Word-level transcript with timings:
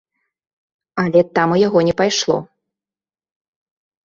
Але 1.03 1.21
там 1.39 1.49
у 1.57 1.59
яго 1.67 1.79
не 1.89 1.93
пайшло. 2.01 2.37